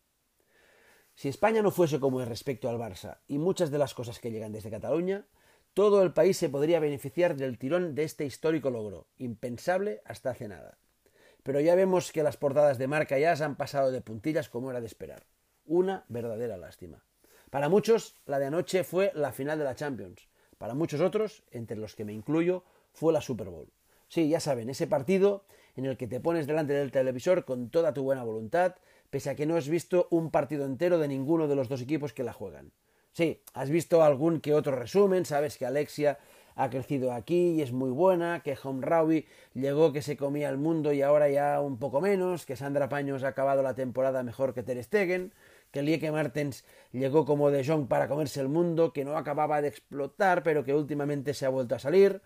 Si 1.14 1.31
España 1.31 1.62
no 1.62 1.70
fuese 1.70 1.99
como 1.99 2.20
es 2.20 2.28
respecto 2.28 2.69
al 2.69 2.76
Barça 2.76 3.20
y 3.26 3.38
muchas 3.38 3.70
de 3.70 3.78
las 3.78 3.94
cosas 3.94 4.19
que 4.19 4.31
llegan 4.31 4.52
desde 4.52 4.70
Cataluña, 4.70 5.25
todo 5.72 6.02
el 6.02 6.12
país 6.12 6.37
se 6.37 6.50
podría 6.50 6.78
beneficiar 6.78 7.37
del 7.37 7.56
tirón 7.56 7.94
de 7.94 8.02
este 8.02 8.26
histórico 8.26 8.69
logro, 8.69 9.06
impensable 9.16 10.02
hasta 10.05 10.28
hace 10.28 10.46
nada. 10.46 10.76
Pero 11.43 11.58
ya 11.60 11.75
vemos 11.75 12.12
que 12.12 12.22
las 12.22 12.37
portadas 12.37 12.76
de 12.76 12.87
marca 12.87 13.19
ya 13.19 13.34
se 13.34 13.44
han 13.44 13.56
pasado 13.56 13.90
de 13.90 14.02
puntillas 14.02 14.50
como 14.50 14.70
era 14.70 14.82
de 14.82 14.88
esperar. 14.88 15.25
Una 15.64 16.05
verdadera 16.08 16.58
lástima. 16.58 17.02
Para 17.52 17.69
muchos, 17.69 18.16
la 18.25 18.38
de 18.38 18.46
anoche 18.46 18.82
fue 18.82 19.12
la 19.14 19.31
final 19.31 19.58
de 19.58 19.64
la 19.64 19.75
Champions. 19.75 20.26
Para 20.56 20.72
muchos 20.72 21.02
otros, 21.02 21.43
entre 21.50 21.76
los 21.76 21.94
que 21.94 22.06
me 22.06 22.14
incluyo, 22.14 22.64
fue 22.94 23.12
la 23.12 23.20
Super 23.20 23.50
Bowl. 23.50 23.69
Sí, 24.08 24.31
ya 24.31 24.40
saben, 24.40 24.70
ese 24.70 24.87
partido 24.87 25.44
en 25.76 25.84
el 25.84 25.99
que 25.99 26.06
te 26.06 26.19
pones 26.19 26.46
delante 26.46 26.72
del 26.72 26.90
televisor 26.90 27.44
con 27.44 27.69
toda 27.69 27.93
tu 27.93 28.05
buena 28.05 28.24
voluntad, 28.24 28.76
pese 29.10 29.29
a 29.29 29.34
que 29.34 29.44
no 29.44 29.56
has 29.56 29.69
visto 29.69 30.08
un 30.08 30.31
partido 30.31 30.65
entero 30.65 30.96
de 30.98 31.08
ninguno 31.08 31.46
de 31.46 31.55
los 31.55 31.69
dos 31.69 31.82
equipos 31.82 32.15
que 32.15 32.24
la 32.24 32.32
juegan. 32.32 32.72
Sí, 33.12 33.43
has 33.53 33.69
visto 33.69 34.03
algún 34.03 34.41
que 34.41 34.55
otro 34.55 34.74
resumen, 34.74 35.26
sabes 35.26 35.58
que 35.58 35.67
Alexia 35.67 36.19
ha 36.55 36.70
crecido 36.70 37.12
aquí 37.12 37.50
y 37.50 37.60
es 37.60 37.70
muy 37.70 37.91
buena, 37.91 38.41
que 38.43 38.55
Rawi 38.56 39.26
llegó 39.53 39.93
que 39.93 40.00
se 40.00 40.17
comía 40.17 40.48
el 40.48 40.56
mundo 40.56 40.94
y 40.94 41.03
ahora 41.03 41.29
ya 41.29 41.60
un 41.60 41.79
poco 41.79 42.00
menos, 42.00 42.46
que 42.46 42.56
Sandra 42.56 42.88
Paños 42.88 43.24
ha 43.24 43.29
acabado 43.29 43.62
la 43.62 43.74
temporada 43.74 44.22
mejor 44.22 44.55
que 44.55 44.62
Ter 44.62 44.82
Stegen, 44.82 45.34
que 45.72 45.82
Lieke 45.82 46.12
Martens 46.12 46.64
llegó 46.93 47.24
como 47.24 47.50
de 47.50 47.64
Jong 47.64 47.88
para 47.88 48.06
comerse 48.06 48.41
el 48.41 48.48
mundo, 48.48 48.93
que 48.93 49.05
no 49.05 49.17
acababa 49.17 49.60
de 49.60 49.69
explotar, 49.69 50.43
pero 50.43 50.64
que 50.64 50.74
últimamente 50.74 51.34
se 51.34 51.46
ha 51.46 51.48
vuelto 51.48 51.74
a 51.74 51.81
salir, 51.81 52.20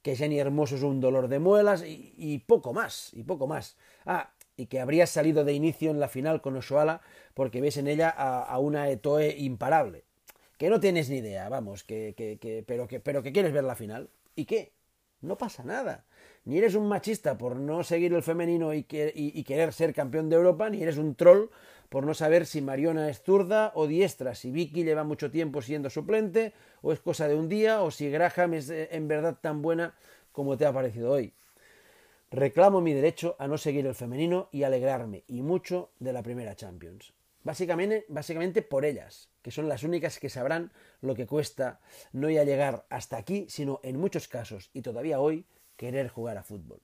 que 0.00 0.16
Jenny 0.16 0.38
Hermoso 0.38 0.76
es 0.76 0.82
un 0.82 1.00
dolor 1.00 1.28
de 1.28 1.40
muelas 1.40 1.82
y, 1.84 2.38
poco 2.46 2.72
más, 2.72 3.10
y 3.12 3.24
poco 3.24 3.46
más. 3.46 3.76
Ah, 4.06 4.32
y 4.56 4.66
que 4.66 4.80
habría 4.80 5.06
salido 5.06 5.44
de 5.44 5.54
inicio 5.54 5.90
en 5.90 5.98
la 5.98 6.08
final 6.08 6.40
con 6.40 6.56
Oshoala 6.56 7.00
porque 7.34 7.60
ves 7.60 7.76
en 7.76 7.88
ella 7.88 8.08
a, 8.10 8.58
una 8.58 8.88
Etoe 8.88 9.34
imparable. 9.36 10.04
Que 10.56 10.70
no 10.70 10.78
tienes 10.78 11.10
ni 11.10 11.16
idea, 11.16 11.48
vamos, 11.48 11.82
que, 11.82 12.14
que, 12.16 12.64
pero, 12.64 12.86
que, 12.86 13.00
pero 13.00 13.22
que 13.22 13.32
quieres 13.32 13.52
ver 13.52 13.64
la 13.64 13.74
final. 13.74 14.08
¿Y 14.36 14.44
qué? 14.44 14.72
No 15.20 15.36
pasa 15.36 15.64
nada. 15.64 16.04
Ni 16.44 16.58
eres 16.58 16.74
un 16.74 16.86
machista 16.86 17.36
por 17.38 17.56
no 17.56 17.82
seguir 17.82 18.12
el 18.12 18.22
femenino 18.22 18.72
y, 18.74 18.86
y 18.88 19.42
querer 19.42 19.72
ser 19.72 19.94
campeón 19.94 20.28
de 20.28 20.36
Europa, 20.36 20.68
ni 20.70 20.82
eres 20.82 20.98
un 20.98 21.14
troll 21.14 21.48
por 21.88 22.04
no 22.04 22.14
saber 22.14 22.46
si 22.46 22.60
Mariona 22.60 23.08
es 23.08 23.22
zurda 23.22 23.72
o 23.74 23.86
diestra, 23.86 24.34
si 24.34 24.50
Vicky 24.50 24.84
lleva 24.84 25.04
mucho 25.04 25.30
tiempo 25.30 25.62
siendo 25.62 25.90
suplente, 25.90 26.52
o 26.82 26.92
es 26.92 27.00
cosa 27.00 27.28
de 27.28 27.36
un 27.36 27.48
día, 27.48 27.82
o 27.82 27.90
si 27.90 28.10
Graham 28.10 28.54
es 28.54 28.70
eh, 28.70 28.88
en 28.92 29.08
verdad 29.08 29.38
tan 29.40 29.62
buena 29.62 29.94
como 30.32 30.56
te 30.56 30.66
ha 30.66 30.72
parecido 30.72 31.12
hoy. 31.12 31.32
Reclamo 32.30 32.80
mi 32.80 32.92
derecho 32.92 33.36
a 33.38 33.46
no 33.46 33.58
seguir 33.58 33.86
el 33.86 33.94
femenino 33.94 34.48
y 34.50 34.64
alegrarme, 34.64 35.22
y 35.28 35.42
mucho, 35.42 35.90
de 36.00 36.12
la 36.12 36.22
primera 36.22 36.56
Champions. 36.56 37.12
Básicamente, 37.44 38.06
básicamente 38.08 38.62
por 38.62 38.84
ellas, 38.84 39.28
que 39.42 39.50
son 39.50 39.68
las 39.68 39.82
únicas 39.84 40.18
que 40.18 40.30
sabrán 40.30 40.72
lo 41.00 41.14
que 41.14 41.26
cuesta 41.26 41.80
no 42.12 42.30
ya 42.30 42.42
llegar 42.42 42.86
hasta 42.88 43.18
aquí, 43.18 43.46
sino 43.48 43.78
en 43.84 44.00
muchos 44.00 44.26
casos, 44.26 44.70
y 44.72 44.82
todavía 44.82 45.20
hoy, 45.20 45.46
querer 45.76 46.08
jugar 46.08 46.38
a 46.38 46.42
fútbol. 46.42 46.80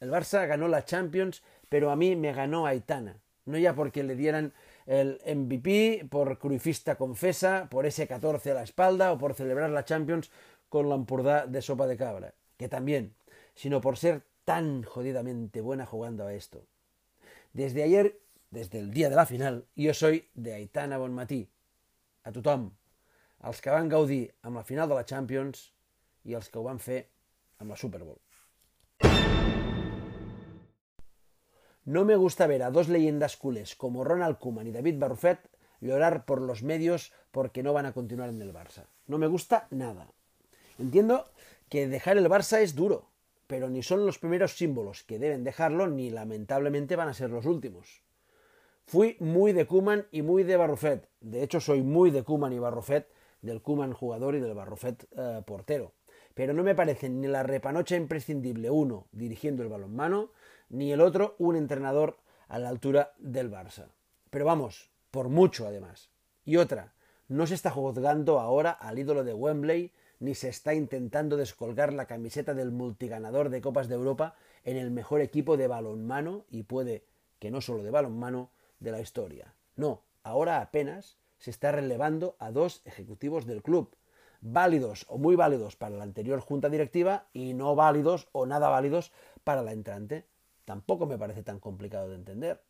El 0.00 0.10
Barça 0.10 0.46
ganó 0.46 0.68
la 0.68 0.84
Champions, 0.84 1.42
pero 1.68 1.90
a 1.90 1.96
mí 1.96 2.16
me 2.16 2.32
ganó 2.32 2.66
Aitana, 2.66 3.20
no 3.46 3.58
ya 3.58 3.74
porque 3.74 4.02
le 4.02 4.16
dieran 4.16 4.52
el 4.86 5.20
MVP, 5.24 6.06
por 6.10 6.38
cruifista 6.38 6.96
confesa, 6.96 7.68
por 7.70 7.86
ese 7.86 8.06
14 8.06 8.50
a 8.50 8.54
la 8.54 8.62
espalda 8.62 9.12
o 9.12 9.18
por 9.18 9.34
celebrar 9.34 9.70
la 9.70 9.84
Champions 9.84 10.30
con 10.68 10.88
la 10.88 10.94
ampurdá 10.94 11.46
de 11.46 11.62
sopa 11.62 11.86
de 11.86 11.96
cabra, 11.96 12.34
que 12.56 12.68
también, 12.68 13.14
sino 13.54 13.80
por 13.80 13.96
ser 13.96 14.22
tan 14.44 14.82
jodidamente 14.82 15.60
buena 15.60 15.86
jugando 15.86 16.26
a 16.26 16.34
esto. 16.34 16.64
Desde 17.52 17.82
ayer, 17.82 18.20
desde 18.50 18.78
el 18.78 18.92
día 18.92 19.08
de 19.08 19.16
la 19.16 19.26
final, 19.26 19.64
jo 19.76 19.94
soy 19.94 20.28
de 20.34 20.54
Aitana 20.54 20.98
Bonmatí. 20.98 21.48
A 22.22 22.32
tothom, 22.32 22.72
als 23.40 23.60
que 23.62 23.70
van 23.70 23.88
gaudir 23.88 24.34
la 24.42 24.64
final 24.64 24.88
de 24.88 24.98
la 24.98 25.04
Champions 25.06 25.72
i 26.24 26.34
els 26.34 26.50
que 26.50 26.58
ho 26.58 26.64
van 26.66 26.80
la 27.60 27.76
Super 27.76 28.02
Bowl. 28.02 28.25
No 31.86 32.04
me 32.04 32.16
gusta 32.16 32.48
ver 32.48 32.64
a 32.64 32.72
dos 32.72 32.88
leyendas 32.88 33.36
culés 33.36 33.76
como 33.76 34.02
Ronald 34.02 34.38
Koeman 34.38 34.66
y 34.66 34.72
David 34.72 34.98
Barrufet 34.98 35.38
llorar 35.80 36.24
por 36.24 36.42
los 36.42 36.64
medios 36.64 37.12
porque 37.30 37.62
no 37.62 37.72
van 37.72 37.86
a 37.86 37.92
continuar 37.92 38.28
en 38.28 38.42
el 38.42 38.52
Barça. 38.52 38.86
No 39.06 39.18
me 39.18 39.28
gusta 39.28 39.68
nada. 39.70 40.08
Entiendo 40.80 41.30
que 41.68 41.86
dejar 41.86 42.18
el 42.18 42.28
Barça 42.28 42.60
es 42.60 42.74
duro, 42.74 43.08
pero 43.46 43.68
ni 43.70 43.84
son 43.84 44.04
los 44.04 44.18
primeros 44.18 44.56
símbolos 44.56 45.04
que 45.04 45.20
deben 45.20 45.44
dejarlo, 45.44 45.86
ni 45.86 46.10
lamentablemente 46.10 46.96
van 46.96 47.06
a 47.06 47.14
ser 47.14 47.30
los 47.30 47.46
últimos. 47.46 48.02
Fui 48.84 49.16
muy 49.20 49.52
de 49.52 49.66
Kuman 49.66 50.06
y 50.10 50.22
muy 50.22 50.42
de 50.42 50.56
Barrufet. 50.56 51.08
De 51.20 51.44
hecho, 51.44 51.60
soy 51.60 51.82
muy 51.82 52.10
de 52.10 52.24
Kuman 52.24 52.52
y 52.52 52.58
Barrufet, 52.58 53.08
del 53.42 53.62
Kuman 53.62 53.92
jugador 53.92 54.34
y 54.34 54.40
del 54.40 54.54
Barrufet 54.54 55.06
eh, 55.16 55.42
portero. 55.46 55.92
Pero 56.34 56.52
no 56.52 56.64
me 56.64 56.74
parecen 56.74 57.20
ni 57.20 57.28
la 57.28 57.44
repanocha 57.44 57.94
imprescindible 57.94 58.70
uno 58.70 59.06
dirigiendo 59.12 59.62
el 59.62 59.68
balonmano, 59.68 60.32
ni 60.68 60.92
el 60.92 61.00
otro 61.00 61.36
un 61.38 61.56
entrenador 61.56 62.18
a 62.48 62.58
la 62.58 62.68
altura 62.68 63.12
del 63.18 63.50
Barça. 63.50 63.88
Pero 64.30 64.44
vamos, 64.44 64.90
por 65.10 65.28
mucho 65.28 65.66
además. 65.66 66.10
Y 66.44 66.56
otra, 66.56 66.92
no 67.28 67.46
se 67.46 67.54
está 67.54 67.70
juzgando 67.70 68.38
ahora 68.38 68.70
al 68.70 68.98
ídolo 68.98 69.24
de 69.24 69.34
Wembley, 69.34 69.92
ni 70.18 70.34
se 70.34 70.48
está 70.48 70.74
intentando 70.74 71.36
descolgar 71.36 71.92
la 71.92 72.06
camiseta 72.06 72.54
del 72.54 72.70
multiganador 72.70 73.50
de 73.50 73.60
Copas 73.60 73.88
de 73.88 73.96
Europa 73.96 74.34
en 74.64 74.76
el 74.76 74.90
mejor 74.90 75.20
equipo 75.20 75.56
de 75.56 75.66
balonmano, 75.66 76.44
y 76.50 76.62
puede 76.62 77.04
que 77.38 77.50
no 77.50 77.60
solo 77.60 77.82
de 77.82 77.90
balonmano, 77.90 78.50
de 78.80 78.92
la 78.92 79.00
historia. 79.00 79.54
No, 79.74 80.02
ahora 80.22 80.60
apenas 80.60 81.18
se 81.38 81.50
está 81.50 81.72
relevando 81.72 82.36
a 82.38 82.50
dos 82.50 82.82
ejecutivos 82.84 83.46
del 83.46 83.62
club, 83.62 83.94
válidos 84.40 85.06
o 85.08 85.18
muy 85.18 85.36
válidos 85.36 85.76
para 85.76 85.96
la 85.96 86.04
anterior 86.04 86.40
junta 86.40 86.68
directiva 86.68 87.26
y 87.32 87.54
no 87.54 87.74
válidos 87.74 88.28
o 88.32 88.46
nada 88.46 88.68
válidos 88.68 89.12
para 89.44 89.62
la 89.62 89.72
entrante. 89.72 90.24
Tampoco 90.66 91.06
me 91.06 91.16
parece 91.16 91.42
tan 91.42 91.60
complicado 91.60 92.10
de 92.10 92.16
entender. 92.16 92.60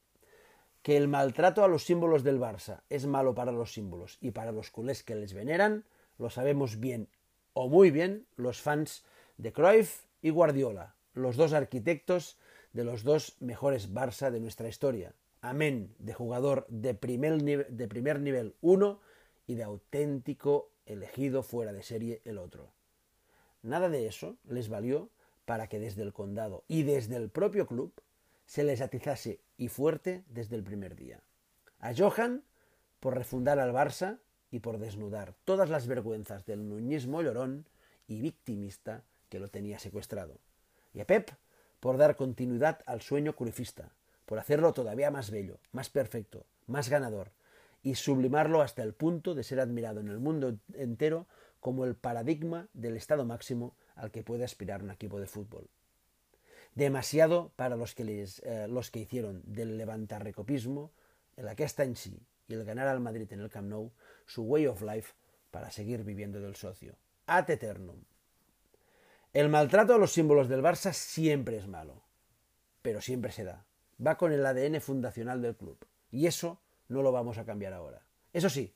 Que 0.83 0.97
el 0.97 1.09
maltrato 1.09 1.65
a 1.65 1.69
los 1.69 1.83
símbolos 1.83 2.23
del 2.23 2.39
Barça 2.39 2.83
es 2.91 3.07
malo 3.07 3.35
para 3.35 3.51
los 3.51 3.73
símbolos 3.73 4.19
y 4.21 4.31
para 4.31 4.53
los 4.53 4.71
culés 4.71 5.03
que 5.03 5.17
les 5.17 5.35
veneran, 5.35 5.85
lo 6.19 6.31
sabemos 6.31 6.79
bien 6.79 7.09
o 7.55 7.69
muy 7.69 7.91
bien 7.91 8.27
los 8.37 8.61
fans 8.61 9.03
de 9.39 9.53
Cruyff 9.53 10.05
y 10.23 10.31
Guardiola, 10.31 10.95
los 11.15 11.37
dos 11.37 11.55
arquitectos 11.55 12.39
de 12.73 12.85
los 12.85 13.03
dos 13.03 13.37
mejores 13.41 13.93
Barça 13.93 14.31
de 14.31 14.41
nuestra 14.41 14.69
historia. 14.69 15.15
Amén 15.41 15.95
de 15.99 16.13
jugador 16.13 16.67
de 16.69 16.95
primer, 16.95 17.43
de 17.43 17.89
primer 17.89 18.21
nivel 18.21 18.55
uno 18.61 19.01
y 19.47 19.55
de 19.55 19.65
auténtico 19.65 20.71
elegido 20.85 21.43
fuera 21.43 21.73
de 21.73 21.83
serie 21.83 22.21
el 22.25 22.37
otro. 22.37 22.71
Nada 23.63 23.89
de 23.89 24.07
eso 24.07 24.37
les 24.45 24.69
valió 24.69 25.09
para 25.47 25.69
que 25.69 25.79
desde 25.79 26.03
el 26.03 26.13
condado 26.13 26.65
y 26.69 26.83
desde 26.83 27.17
el 27.17 27.31
propio 27.31 27.67
club 27.67 27.95
se 28.45 28.65
les 28.65 28.83
atizase 28.83 29.41
y 29.57 29.69
fuerte 29.69 30.25
desde 30.29 30.57
el 30.57 30.63
primer 30.63 30.95
día. 30.95 31.23
A 31.81 31.95
Johan 31.95 32.45
por 33.01 33.15
refundar 33.15 33.59
al 33.59 33.73
Barça 33.73 34.19
y 34.51 34.61
por 34.61 34.79
desnudar 34.79 35.35
todas 35.45 35.71
las 35.71 35.87
vergüenzas 35.87 36.45
del 36.45 36.69
nuñismo 36.69 37.23
llorón 37.23 37.67
y 38.07 38.21
victimista 38.21 39.03
que 39.29 39.41
lo 39.41 39.49
tenía 39.49 39.79
secuestrado. 39.79 40.39
Y 40.93 41.01
a 41.01 41.07
Pep 41.07 41.31
por 41.81 41.97
dar 41.97 42.17
continuidad 42.17 42.81
al 42.87 43.01
sueño 43.01 43.35
curifista, 43.35 43.91
por 44.25 44.39
hacerlo 44.39 44.73
todavía 44.73 45.11
más 45.11 45.31
bello, 45.31 45.59
más 45.73 45.91
perfecto, 45.91 46.47
más 46.67 46.89
ganador, 46.89 47.31
y 47.83 47.95
sublimarlo 47.95 48.63
hasta 48.63 48.83
el 48.83 48.95
punto 48.95 49.35
de 49.35 49.45
ser 49.45 49.61
admirado 49.61 50.01
en 50.01 50.09
el 50.09 50.19
mundo 50.19 50.59
entero 50.75 51.27
como 51.61 51.85
el 51.85 51.95
paradigma 51.95 52.69
del 52.73 52.97
estado 52.97 53.25
máximo 53.25 53.77
al 53.97 54.11
que 54.11 54.23
puede 54.23 54.45
aspirar 54.45 54.83
un 54.83 54.91
equipo 54.91 55.19
de 55.19 55.27
fútbol. 55.27 55.69
Demasiado 56.75 57.53
para 57.57 57.77
los 57.77 57.95
que, 57.95 58.05
les, 58.05 58.41
eh, 58.45 58.69
los 58.69 58.91
que 58.91 59.01
hicieron 59.01 59.43
del 59.45 59.79
levantarrecopismo, 59.79 60.93
el 61.37 61.49
aquesta 61.49 61.85
en 61.85 61.97
sí 61.97 62.21
y 62.49 62.55
el 62.55 62.65
ganar 62.65 62.89
al 62.89 63.01
Madrid 63.01 63.33
en 63.33 63.41
el 63.41 63.51
Camp 63.51 63.69
Nou 63.69 63.91
su 64.27 64.45
way 64.45 64.67
of 64.67 64.83
life 64.83 65.15
para 65.51 65.71
seguir 65.71 66.05
viviendo 66.05 66.41
del 66.41 66.55
socio. 66.55 66.97
Ad 67.27 67.51
eternum. 67.51 68.05
El 69.33 69.49
maltrato 69.49 69.95
a 69.95 69.99
los 69.99 70.13
símbolos 70.13 70.49
del 70.49 70.63
Barça 70.63 70.93
siempre 70.93 71.57
es 71.57 71.67
malo, 71.67 72.03
pero 72.83 73.01
siempre 73.01 73.33
se 73.33 73.45
da. 73.45 73.67
Va 74.05 74.17
con 74.17 74.33
el 74.33 74.45
ADN 74.45 74.81
fundacional 74.81 75.43
del 75.43 75.57
club. 75.57 75.79
Y 76.11 76.27
eso 76.27 76.61
no 76.89 77.03
lo 77.03 77.13
vamos 77.13 77.39
a 77.39 77.45
cambiar 77.45 77.73
ahora. 77.73 78.03
Eso 78.33 78.51
sí, 78.51 78.76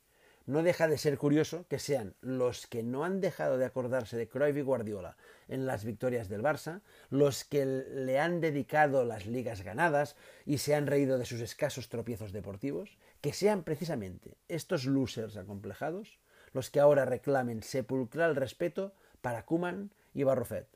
no 0.50 0.62
deja 0.64 0.88
de 0.88 0.98
ser 0.98 1.16
curioso 1.16 1.64
que 1.68 1.78
sean 1.78 2.14
los 2.20 2.66
que 2.66 2.82
no 2.82 3.04
han 3.04 3.20
dejado 3.20 3.56
de 3.56 3.64
acordarse 3.64 4.16
de 4.16 4.28
Cruyff 4.28 4.56
y 4.56 4.62
Guardiola 4.62 5.16
en 5.48 5.64
las 5.64 5.84
victorias 5.84 6.28
del 6.28 6.42
Barça, 6.42 6.80
los 7.08 7.44
que 7.44 7.64
le 7.64 8.18
han 8.18 8.40
dedicado 8.40 9.04
las 9.04 9.26
ligas 9.26 9.62
ganadas 9.62 10.16
y 10.44 10.58
se 10.58 10.74
han 10.74 10.88
reído 10.88 11.18
de 11.18 11.24
sus 11.24 11.40
escasos 11.40 11.88
tropiezos 11.88 12.32
deportivos, 12.32 12.98
que 13.20 13.32
sean 13.32 13.62
precisamente 13.62 14.36
estos 14.48 14.86
losers 14.86 15.36
acomplejados 15.36 16.18
los 16.52 16.68
que 16.70 16.80
ahora 16.80 17.04
reclamen 17.04 17.62
sepulcral 17.62 18.34
respeto 18.34 18.92
para 19.20 19.44
Kuman 19.44 19.92
y 20.14 20.24
Barrofet. 20.24 20.66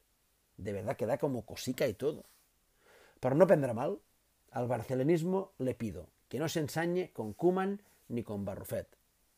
De 0.57 0.73
verdad 0.73 0.97
que 0.97 1.07
da 1.07 1.19
como 1.19 1.45
cosica 1.45 1.89
y 1.89 1.95
todo. 1.95 2.27
Por 3.19 3.35
no 3.35 3.49
prendre 3.49 3.75
mal, 3.75 3.99
al 4.53 4.69
barcelonismo 4.69 5.53
le 5.59 5.75
pido 5.75 6.11
que 6.29 6.39
no 6.39 6.49
se 6.49 6.61
ensañe 6.61 7.11
con 7.13 7.33
Kuman 7.33 7.83
ni 8.07 8.23
con 8.23 8.45
Barrufet. 8.45 8.87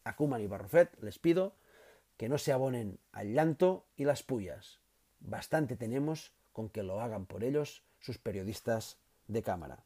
A 0.07 0.15
Kuman 0.15 0.41
y 0.41 0.47
Barrufet 0.47 0.97
les 1.03 1.19
pido 1.19 1.57
que 2.17 2.29
no 2.29 2.39
se 2.39 2.53
abonen 2.53 3.01
al 3.11 3.33
llanto 3.33 3.87
y 3.97 4.05
las 4.05 4.23
pullas. 4.23 4.79
Bastante 5.19 5.77
tenemos 5.77 6.33
con 6.53 6.69
que 6.69 6.85
lo 6.85 7.01
hagan 7.01 7.27
por 7.27 7.43
ellos 7.43 7.83
sus 7.99 8.17
periodistas 8.19 8.99
de 9.27 9.43
cámara. 9.43 9.85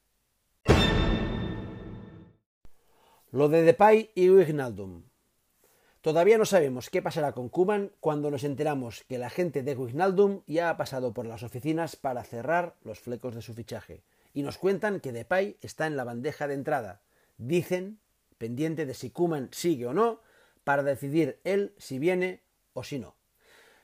Lo 3.33 3.49
de 3.49 3.63
Depay 3.63 4.11
y 4.15 4.29
Wijnaldum. 4.29 5.05
Todavía 6.03 6.37
no 6.37 6.45
sabemos 6.45 6.91
qué 6.91 7.01
pasará 7.01 7.33
con 7.33 7.49
Kuman 7.49 7.93
cuando 8.01 8.31
nos 8.31 8.45
enteramos 8.45 9.05
que 9.09 9.17
la 9.17 9.31
gente 9.31 9.63
de 9.63 9.75
Wijnaldum 9.75 10.43
ya 10.47 10.69
ha 10.69 10.77
pasado 10.77 11.15
por 11.15 11.25
las 11.25 11.43
oficinas 11.43 11.97
para 11.97 12.25
cerrar 12.25 12.77
los 12.83 13.01
flecos 13.01 13.35
de 13.35 13.41
su 13.43 13.55
fichaje 13.55 14.03
y 14.35 14.43
nos 14.43 14.59
cuentan 14.59 15.01
que 15.01 15.13
Depay 15.13 15.57
está 15.63 15.87
en 15.87 15.97
la 15.97 16.05
bandeja 16.05 16.47
de 16.47 16.55
entrada. 16.55 17.01
Dicen, 17.39 18.01
pendiente 18.41 18.87
de 18.87 18.95
si 18.95 19.11
Kuman 19.11 19.51
sigue 19.53 19.87
o 19.87 19.93
no, 19.93 20.23
para 20.65 20.83
decidir 20.83 21.41
él 21.45 21.75
si 21.77 21.99
viene 21.99 22.43
o 22.73 22.83
si 22.83 22.99
no. 22.99 23.15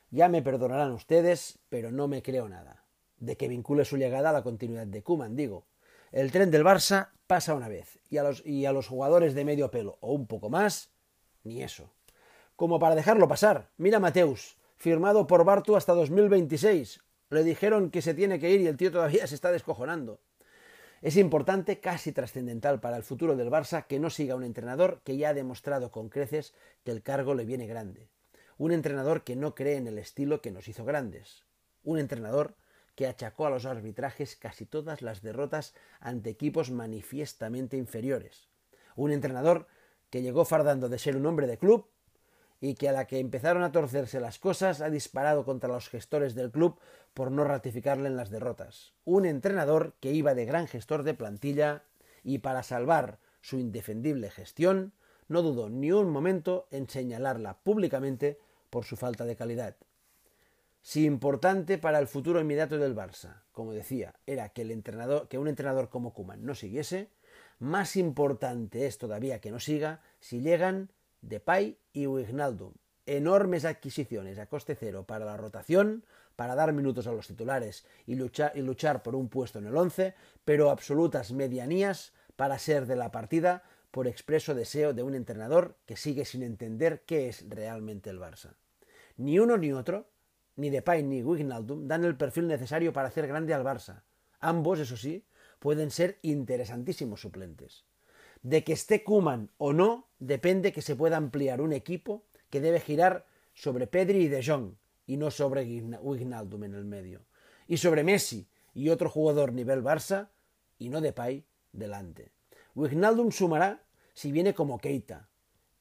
Ya 0.09 0.29
me 0.29 0.41
perdonarán 0.41 0.93
ustedes, 0.93 1.59
pero 1.69 1.91
no 1.91 2.07
me 2.07 2.23
creo 2.23 2.49
nada. 2.49 2.83
De 3.19 3.37
que 3.37 3.47
vincule 3.47 3.85
su 3.85 3.97
llegada 3.97 4.31
a 4.31 4.33
la 4.33 4.41
continuidad 4.41 4.87
de 4.87 5.03
Kuman, 5.03 5.35
digo. 5.35 5.67
El 6.11 6.31
tren 6.31 6.49
del 6.49 6.63
Barça 6.63 7.09
pasa 7.27 7.53
una 7.53 7.67
vez, 7.67 7.99
y 8.09 8.17
a, 8.17 8.23
los, 8.23 8.43
y 8.47 8.65
a 8.65 8.71
los 8.71 8.87
jugadores 8.87 9.35
de 9.35 9.45
medio 9.45 9.69
pelo, 9.69 9.99
o 10.01 10.13
un 10.13 10.25
poco 10.25 10.49
más, 10.49 10.89
ni 11.43 11.61
eso. 11.61 11.93
Como 12.55 12.79
para 12.79 12.95
dejarlo 12.95 13.27
pasar, 13.27 13.69
mira 13.77 13.99
Mateus, 13.99 14.57
firmado 14.75 15.27
por 15.27 15.45
Bartu 15.45 15.75
hasta 15.75 15.93
2026. 15.93 16.99
Le 17.29 17.43
dijeron 17.43 17.91
que 17.91 18.01
se 18.01 18.15
tiene 18.15 18.39
que 18.39 18.49
ir 18.49 18.61
y 18.61 18.67
el 18.67 18.77
tío 18.77 18.91
todavía 18.91 19.27
se 19.27 19.35
está 19.35 19.51
descojonando. 19.51 20.19
Es 21.01 21.15
importante, 21.15 21.79
casi 21.79 22.11
trascendental 22.11 22.79
para 22.79 22.97
el 22.97 23.03
futuro 23.03 23.35
del 23.35 23.51
Barça, 23.51 23.85
que 23.85 23.99
no 23.99 24.09
siga 24.09 24.35
un 24.35 24.43
entrenador 24.43 25.01
que 25.03 25.15
ya 25.15 25.29
ha 25.29 25.33
demostrado 25.33 25.91
con 25.91 26.09
creces 26.09 26.53
que 26.83 26.91
el 26.91 27.03
cargo 27.03 27.35
le 27.35 27.45
viene 27.45 27.67
grande. 27.67 28.09
Un 28.57 28.71
entrenador 28.71 29.23
que 29.23 29.35
no 29.35 29.53
cree 29.53 29.75
en 29.75 29.87
el 29.87 29.99
estilo 29.99 30.41
que 30.41 30.51
nos 30.51 30.67
hizo 30.67 30.85
grandes. 30.85 31.45
Un 31.83 31.99
entrenador 31.99 32.55
que 32.95 33.05
achacó 33.05 33.45
a 33.45 33.51
los 33.51 33.65
arbitrajes 33.67 34.35
casi 34.35 34.65
todas 34.65 35.03
las 35.03 35.21
derrotas 35.21 35.75
ante 35.99 36.31
equipos 36.31 36.71
manifiestamente 36.71 37.77
inferiores. 37.77 38.49
Un 38.95 39.11
entrenador 39.11 39.67
que 40.09 40.23
llegó 40.23 40.45
fardando 40.45 40.89
de 40.89 40.97
ser 40.97 41.15
un 41.15 41.27
hombre 41.27 41.45
de 41.45 41.59
club 41.59 41.87
y 42.59 42.75
que 42.75 42.89
a 42.89 42.91
la 42.91 43.05
que 43.05 43.19
empezaron 43.19 43.63
a 43.63 43.71
torcerse 43.71 44.19
las 44.19 44.39
cosas 44.39 44.81
ha 44.81 44.89
disparado 44.89 45.45
contra 45.45 45.69
los 45.69 45.89
gestores 45.89 46.35
del 46.35 46.51
club 46.51 46.79
por 47.13 47.31
no 47.31 47.43
ratificarle 47.43 48.07
en 48.07 48.17
las 48.17 48.29
derrotas. 48.29 48.93
Un 49.05 49.25
entrenador 49.25 49.95
que 49.99 50.11
iba 50.11 50.33
de 50.33 50.45
gran 50.45 50.67
gestor 50.67 51.03
de 51.03 51.13
plantilla 51.13 51.83
y 52.23 52.39
para 52.39 52.63
salvar 52.63 53.19
su 53.41 53.59
indefendible 53.59 54.29
gestión 54.29 54.93
no 55.27 55.41
dudó 55.41 55.69
ni 55.69 55.91
un 55.91 56.09
momento 56.09 56.67
en 56.71 56.89
señalarla 56.89 57.59
públicamente 57.59 58.39
por 58.69 58.85
su 58.85 58.97
falta 58.97 59.25
de 59.25 59.35
calidad. 59.35 59.75
Si 60.81 61.05
importante 61.05 61.77
para 61.77 61.99
el 61.99 62.07
futuro 62.07 62.39
inmediato 62.39 62.77
del 62.77 62.95
Barça, 62.95 63.43
como 63.51 63.73
decía, 63.73 64.15
era 64.25 64.49
que, 64.49 64.61
el 64.61 64.71
entrenador, 64.71 65.27
que 65.27 65.37
un 65.37 65.47
entrenador 65.47 65.89
como 65.89 66.13
Kuman 66.13 66.45
no 66.45 66.55
siguiese, 66.55 67.09
más 67.59 67.95
importante 67.95 68.85
es 68.85 68.97
todavía 68.97 69.41
que 69.41 69.51
no 69.51 69.59
siga 69.59 70.01
si 70.19 70.39
llegan 70.41 70.91
Depay 71.21 71.77
y 71.93 72.07
Wijnaldum. 72.07 72.73
Enormes 73.05 73.65
adquisiciones 73.65 74.37
a 74.37 74.47
coste 74.47 74.75
cero 74.75 75.05
para 75.07 75.25
la 75.25 75.37
rotación, 75.37 76.03
para 76.35 76.55
dar 76.55 76.73
minutos 76.73 77.07
a 77.07 77.11
los 77.11 77.27
titulares 77.27 77.85
y 78.05 78.15
luchar, 78.15 79.03
por 79.03 79.15
un 79.15 79.29
puesto 79.29 79.59
en 79.59 79.67
el 79.67 79.75
11, 79.75 80.13
pero 80.45 80.69
absolutas 80.69 81.31
medianías 81.31 82.13
para 82.35 82.59
ser 82.59 82.85
de 82.85 82.95
la 82.95 83.11
partida 83.11 83.63
por 83.91 84.07
expreso 84.07 84.53
deseo 84.53 84.93
de 84.93 85.03
un 85.03 85.15
entrenador 85.15 85.77
que 85.85 85.97
sigue 85.97 86.25
sin 86.25 86.43
entender 86.43 87.03
qué 87.05 87.29
es 87.29 87.49
realmente 87.49 88.09
el 88.09 88.19
Barça. 88.19 88.55
Ni 89.15 89.39
uno 89.39 89.57
ni 89.57 89.71
otro, 89.71 90.09
ni 90.55 90.69
Depay 90.69 91.01
ni 91.01 91.23
Wijnaldum, 91.23 91.87
dan 91.87 92.03
el 92.03 92.17
perfil 92.17 92.47
necesario 92.47 92.93
para 92.93 93.07
hacer 93.07 93.25
grande 93.25 93.53
al 93.53 93.63
Barça. 93.63 94.03
Ambos, 94.39 94.79
eso 94.79 94.97
sí, 94.97 95.25
pueden 95.59 95.89
ser 95.89 96.19
interesantísimos 96.21 97.21
suplentes. 97.21 97.85
De 98.41 98.63
que 98.63 98.73
esté 98.73 99.03
Kuman 99.03 99.49
o 99.57 99.73
no, 99.73 100.07
depende 100.19 100.71
que 100.71 100.81
se 100.81 100.95
pueda 100.95 101.17
ampliar 101.17 101.61
un 101.61 101.73
equipo 101.73 102.23
que 102.49 102.61
debe 102.61 102.79
girar 102.79 103.25
sobre 103.53 103.87
Pedri 103.87 104.25
y 104.25 104.27
De 104.27 104.43
Jong, 104.43 104.75
y 105.05 105.17
no 105.17 105.31
sobre 105.31 105.63
Wijnaldum 105.63 106.63
en 106.63 106.75
el 106.75 106.85
medio. 106.85 107.21
Y 107.67 107.77
sobre 107.77 108.03
Messi 108.03 108.47
y 108.73 108.89
otro 108.89 109.09
jugador 109.09 109.53
nivel 109.53 109.83
Barça, 109.83 110.29
y 110.77 110.89
no 110.89 111.01
Depay, 111.01 111.45
delante. 111.71 112.31
Wijnaldum 112.75 113.31
sumará 113.31 113.83
si 114.13 114.31
viene 114.31 114.53
como 114.53 114.77
Keita, 114.77 115.29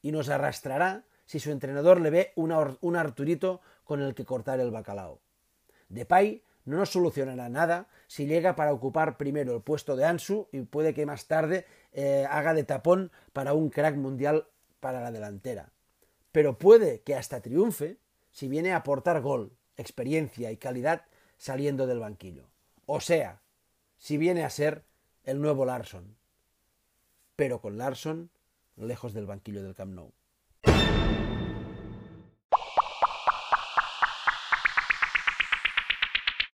y 0.03 0.13
nos 0.13 0.29
arrastrará 0.29 1.05
si 1.25 1.41
su 1.41 1.51
entrenador 1.51 2.01
le 2.01 2.11
ve 2.11 2.33
un 2.37 2.97
Arturito 2.97 3.61
con 3.85 4.01
el 4.01 4.15
que 4.15 4.25
cortar 4.25 4.61
el 4.61 4.71
bacalao. 4.71 5.21
Depay 5.89 6.43
no 6.67 6.77
nos 6.77 6.91
solucionará 6.91 7.49
nada 7.49 7.89
si 8.07 8.27
llega 8.27 8.55
para 8.57 8.73
ocupar 8.73 9.17
primero 9.17 9.55
el 9.55 9.63
puesto 9.63 9.97
de 9.97 10.05
Ansu 10.05 10.49
y 10.53 10.61
puede 10.63 10.93
que 10.93 11.07
más 11.07 11.27
tarde 11.27 11.65
eh, 11.93 12.27
haga 12.29 12.53
de 12.53 12.65
tapón 12.65 13.11
para 13.33 13.55
un 13.55 13.71
crack 13.71 13.97
mundial 13.97 14.47
para 14.81 15.01
la 15.01 15.11
delantera. 15.11 15.73
Pero 16.33 16.59
puede 16.59 17.01
que 17.01 17.15
hasta 17.15 17.41
triunfe 17.41 17.99
si 18.31 18.49
viene 18.49 18.73
a 18.73 18.77
aportar 18.77 19.23
gol, 19.23 19.57
experiencia 19.79 20.53
y 20.53 20.59
calidad 20.59 21.07
saliendo 21.39 21.87
del 21.87 22.01
banquillo. 22.01 22.51
O 22.85 23.01
sea, 23.01 23.41
si 23.97 24.19
viene 24.19 24.45
a 24.45 24.51
ser 24.51 24.85
el 25.25 25.41
nuevo 25.41 25.65
Larson. 25.65 26.17
Pero 27.35 27.61
con 27.61 27.79
Larson 27.79 28.31
lejos 28.77 29.15
del 29.15 29.27
banquillo 29.27 29.63
del 29.63 29.75
Camp 29.75 29.95
Nou. 29.95 30.13